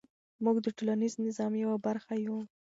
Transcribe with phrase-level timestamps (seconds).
[0.43, 2.37] موږ د ټولنیز نظام یوه برخه یو.